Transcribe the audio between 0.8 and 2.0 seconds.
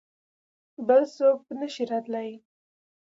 بل څوک نه شي